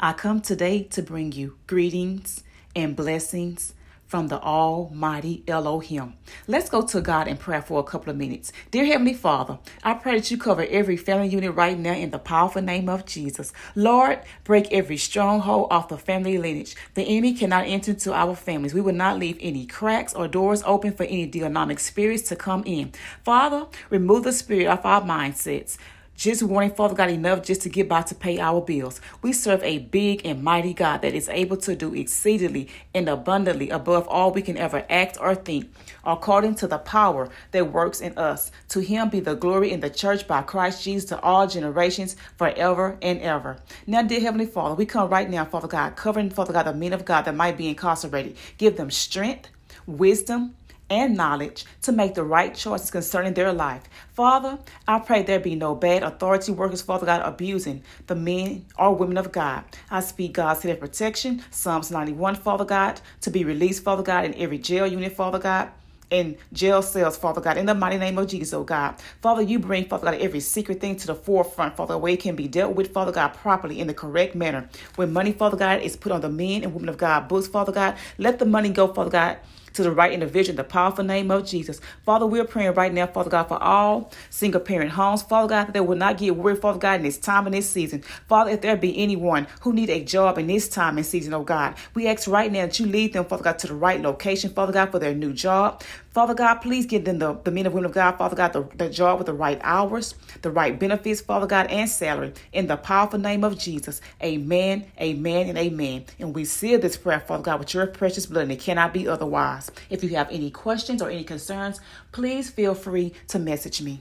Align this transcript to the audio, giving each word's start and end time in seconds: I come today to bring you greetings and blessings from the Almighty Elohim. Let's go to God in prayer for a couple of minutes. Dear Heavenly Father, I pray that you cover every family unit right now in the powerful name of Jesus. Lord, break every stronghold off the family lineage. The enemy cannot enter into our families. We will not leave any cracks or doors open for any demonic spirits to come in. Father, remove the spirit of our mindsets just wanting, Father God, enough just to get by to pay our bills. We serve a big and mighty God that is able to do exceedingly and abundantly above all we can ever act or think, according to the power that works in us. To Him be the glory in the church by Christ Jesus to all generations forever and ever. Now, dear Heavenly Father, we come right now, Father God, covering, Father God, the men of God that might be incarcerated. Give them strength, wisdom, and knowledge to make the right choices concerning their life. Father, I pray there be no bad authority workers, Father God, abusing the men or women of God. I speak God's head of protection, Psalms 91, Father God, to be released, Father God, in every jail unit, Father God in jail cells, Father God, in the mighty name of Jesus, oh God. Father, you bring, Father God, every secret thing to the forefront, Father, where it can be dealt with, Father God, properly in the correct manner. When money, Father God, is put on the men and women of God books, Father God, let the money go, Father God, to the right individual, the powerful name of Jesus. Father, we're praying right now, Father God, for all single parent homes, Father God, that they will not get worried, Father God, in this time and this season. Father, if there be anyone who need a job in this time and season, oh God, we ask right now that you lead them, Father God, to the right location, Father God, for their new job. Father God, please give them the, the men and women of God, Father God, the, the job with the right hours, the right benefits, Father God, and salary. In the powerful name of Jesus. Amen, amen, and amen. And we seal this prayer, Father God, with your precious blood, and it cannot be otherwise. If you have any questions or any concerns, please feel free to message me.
I 0.00 0.12
come 0.12 0.40
today 0.40 0.82
to 0.84 1.02
bring 1.02 1.32
you 1.32 1.56
greetings 1.66 2.42
and 2.74 2.96
blessings 2.96 3.74
from 4.06 4.28
the 4.28 4.40
Almighty 4.40 5.42
Elohim. 5.48 6.14
Let's 6.46 6.68
go 6.68 6.82
to 6.82 7.00
God 7.00 7.26
in 7.26 7.36
prayer 7.36 7.62
for 7.62 7.80
a 7.80 7.84
couple 7.84 8.10
of 8.10 8.16
minutes. 8.16 8.52
Dear 8.70 8.84
Heavenly 8.84 9.14
Father, 9.14 9.58
I 9.82 9.94
pray 9.94 10.16
that 10.16 10.30
you 10.30 10.36
cover 10.36 10.66
every 10.68 10.96
family 10.96 11.28
unit 11.28 11.54
right 11.54 11.78
now 11.78 11.94
in 11.94 12.10
the 12.10 12.18
powerful 12.18 12.62
name 12.62 12.88
of 12.88 13.06
Jesus. 13.06 13.52
Lord, 13.74 14.20
break 14.44 14.70
every 14.72 14.96
stronghold 14.96 15.68
off 15.70 15.88
the 15.88 15.98
family 15.98 16.38
lineage. 16.38 16.76
The 16.94 17.02
enemy 17.02 17.34
cannot 17.34 17.66
enter 17.66 17.92
into 17.92 18.12
our 18.12 18.34
families. 18.36 18.74
We 18.74 18.80
will 18.80 18.94
not 18.94 19.18
leave 19.18 19.38
any 19.40 19.66
cracks 19.66 20.14
or 20.14 20.28
doors 20.28 20.62
open 20.66 20.92
for 20.92 21.04
any 21.04 21.26
demonic 21.26 21.78
spirits 21.78 22.28
to 22.28 22.36
come 22.36 22.62
in. 22.66 22.92
Father, 23.22 23.66
remove 23.90 24.24
the 24.24 24.32
spirit 24.32 24.66
of 24.66 24.84
our 24.84 25.02
mindsets 25.02 25.78
just 26.14 26.42
wanting, 26.42 26.70
Father 26.70 26.94
God, 26.94 27.10
enough 27.10 27.42
just 27.42 27.62
to 27.62 27.68
get 27.68 27.88
by 27.88 28.02
to 28.02 28.14
pay 28.14 28.38
our 28.38 28.60
bills. 28.60 29.00
We 29.22 29.32
serve 29.32 29.62
a 29.62 29.78
big 29.78 30.24
and 30.24 30.42
mighty 30.42 30.72
God 30.72 31.02
that 31.02 31.14
is 31.14 31.28
able 31.28 31.56
to 31.58 31.74
do 31.74 31.94
exceedingly 31.94 32.68
and 32.94 33.08
abundantly 33.08 33.70
above 33.70 34.06
all 34.08 34.32
we 34.32 34.42
can 34.42 34.56
ever 34.56 34.84
act 34.88 35.18
or 35.20 35.34
think, 35.34 35.72
according 36.04 36.54
to 36.56 36.66
the 36.68 36.78
power 36.78 37.28
that 37.50 37.72
works 37.72 38.00
in 38.00 38.16
us. 38.16 38.52
To 38.70 38.80
Him 38.80 39.08
be 39.08 39.20
the 39.20 39.34
glory 39.34 39.72
in 39.72 39.80
the 39.80 39.90
church 39.90 40.28
by 40.28 40.42
Christ 40.42 40.84
Jesus 40.84 41.04
to 41.06 41.20
all 41.20 41.46
generations 41.46 42.16
forever 42.36 42.96
and 43.02 43.20
ever. 43.20 43.58
Now, 43.86 44.02
dear 44.02 44.20
Heavenly 44.20 44.46
Father, 44.46 44.74
we 44.74 44.86
come 44.86 45.10
right 45.10 45.28
now, 45.28 45.44
Father 45.44 45.68
God, 45.68 45.96
covering, 45.96 46.30
Father 46.30 46.52
God, 46.52 46.66
the 46.66 46.74
men 46.74 46.92
of 46.92 47.04
God 47.04 47.22
that 47.22 47.34
might 47.34 47.56
be 47.56 47.68
incarcerated. 47.68 48.36
Give 48.56 48.76
them 48.76 48.90
strength, 48.90 49.48
wisdom, 49.86 50.54
and 50.94 51.16
knowledge 51.16 51.64
to 51.82 51.90
make 51.90 52.14
the 52.14 52.22
right 52.22 52.54
choices 52.54 52.90
concerning 52.90 53.34
their 53.34 53.52
life. 53.52 53.82
Father, 54.12 54.58
I 54.86 55.00
pray 55.00 55.22
there 55.22 55.40
be 55.40 55.56
no 55.56 55.74
bad 55.74 56.04
authority 56.04 56.52
workers, 56.52 56.82
Father 56.82 57.04
God, 57.04 57.22
abusing 57.24 57.82
the 58.06 58.14
men 58.14 58.66
or 58.78 58.94
women 58.94 59.18
of 59.18 59.32
God. 59.32 59.64
I 59.90 60.00
speak 60.00 60.34
God's 60.34 60.62
head 60.62 60.72
of 60.72 60.80
protection, 60.80 61.42
Psalms 61.50 61.90
91, 61.90 62.36
Father 62.36 62.64
God, 62.64 63.00
to 63.22 63.30
be 63.30 63.44
released, 63.44 63.82
Father 63.82 64.04
God, 64.04 64.24
in 64.24 64.34
every 64.36 64.58
jail 64.58 64.86
unit, 64.86 65.12
Father 65.12 65.40
God 65.40 65.70
in 66.10 66.36
jail 66.52 66.82
cells, 66.82 67.16
Father 67.16 67.40
God, 67.40 67.56
in 67.56 67.66
the 67.66 67.74
mighty 67.74 67.98
name 67.98 68.18
of 68.18 68.28
Jesus, 68.28 68.52
oh 68.52 68.62
God. 68.62 68.94
Father, 69.20 69.42
you 69.42 69.58
bring, 69.58 69.86
Father 69.86 70.04
God, 70.04 70.20
every 70.20 70.40
secret 70.40 70.80
thing 70.80 70.96
to 70.96 71.06
the 71.08 71.14
forefront, 71.14 71.76
Father, 71.76 71.98
where 71.98 72.12
it 72.12 72.20
can 72.20 72.36
be 72.36 72.46
dealt 72.46 72.76
with, 72.76 72.92
Father 72.92 73.10
God, 73.10 73.28
properly 73.28 73.80
in 73.80 73.86
the 73.86 73.94
correct 73.94 74.34
manner. 74.34 74.68
When 74.94 75.12
money, 75.12 75.32
Father 75.32 75.56
God, 75.56 75.80
is 75.80 75.96
put 75.96 76.12
on 76.12 76.20
the 76.20 76.28
men 76.28 76.62
and 76.62 76.72
women 76.72 76.88
of 76.88 76.98
God 76.98 77.26
books, 77.26 77.48
Father 77.48 77.72
God, 77.72 77.96
let 78.18 78.38
the 78.38 78.46
money 78.46 78.68
go, 78.68 78.92
Father 78.92 79.10
God, 79.10 79.38
to 79.74 79.82
the 79.82 79.90
right 79.90 80.12
individual, 80.12 80.56
the 80.56 80.64
powerful 80.64 81.04
name 81.04 81.30
of 81.30 81.46
Jesus. 81.46 81.80
Father, 82.04 82.26
we're 82.26 82.44
praying 82.44 82.74
right 82.74 82.92
now, 82.92 83.06
Father 83.06 83.30
God, 83.30 83.44
for 83.44 83.62
all 83.62 84.10
single 84.30 84.60
parent 84.60 84.92
homes, 84.92 85.22
Father 85.22 85.48
God, 85.48 85.66
that 85.66 85.72
they 85.74 85.80
will 85.80 85.96
not 85.96 86.18
get 86.18 86.36
worried, 86.36 86.60
Father 86.60 86.78
God, 86.78 86.96
in 86.96 87.02
this 87.02 87.18
time 87.18 87.46
and 87.46 87.54
this 87.54 87.68
season. 87.68 88.02
Father, 88.28 88.52
if 88.52 88.60
there 88.60 88.76
be 88.76 88.96
anyone 88.96 89.46
who 89.60 89.72
need 89.72 89.90
a 89.90 90.02
job 90.02 90.38
in 90.38 90.46
this 90.46 90.68
time 90.68 90.96
and 90.96 91.06
season, 91.06 91.34
oh 91.34 91.42
God, 91.42 91.74
we 91.94 92.06
ask 92.06 92.26
right 92.28 92.50
now 92.50 92.66
that 92.66 92.80
you 92.80 92.86
lead 92.86 93.12
them, 93.12 93.24
Father 93.24 93.44
God, 93.44 93.58
to 93.60 93.66
the 93.66 93.74
right 93.74 94.00
location, 94.00 94.50
Father 94.50 94.72
God, 94.72 94.90
for 94.90 94.98
their 94.98 95.14
new 95.14 95.32
job. 95.32 95.82
Father 96.14 96.34
God, 96.34 96.60
please 96.60 96.86
give 96.86 97.04
them 97.04 97.18
the, 97.18 97.32
the 97.42 97.50
men 97.50 97.66
and 97.66 97.74
women 97.74 97.86
of 97.86 97.92
God, 97.92 98.12
Father 98.12 98.36
God, 98.36 98.52
the, 98.52 98.62
the 98.76 98.88
job 98.88 99.18
with 99.18 99.26
the 99.26 99.34
right 99.34 99.58
hours, 99.64 100.14
the 100.42 100.50
right 100.50 100.78
benefits, 100.78 101.20
Father 101.20 101.48
God, 101.48 101.66
and 101.66 101.90
salary. 101.90 102.32
In 102.52 102.68
the 102.68 102.76
powerful 102.76 103.18
name 103.18 103.42
of 103.42 103.58
Jesus. 103.58 104.00
Amen, 104.22 104.86
amen, 105.00 105.48
and 105.48 105.58
amen. 105.58 106.04
And 106.20 106.32
we 106.32 106.44
seal 106.44 106.78
this 106.78 106.96
prayer, 106.96 107.18
Father 107.18 107.42
God, 107.42 107.58
with 107.58 107.74
your 107.74 107.88
precious 107.88 108.26
blood, 108.26 108.44
and 108.44 108.52
it 108.52 108.60
cannot 108.60 108.94
be 108.94 109.08
otherwise. 109.08 109.72
If 109.90 110.04
you 110.04 110.10
have 110.10 110.30
any 110.30 110.52
questions 110.52 111.02
or 111.02 111.10
any 111.10 111.24
concerns, 111.24 111.80
please 112.12 112.48
feel 112.48 112.76
free 112.76 113.12
to 113.26 113.40
message 113.40 113.82
me. 113.82 114.00